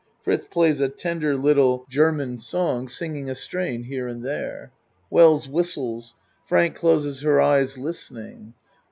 [0.23, 3.83] (Fritz plays a tender little ger 22 A MAN'S WORLD man song, singing a strain
[3.83, 4.71] here and there.
[5.11, 6.15] Wells whistles.
[6.47, 8.55] Frank closes her eyes listening.)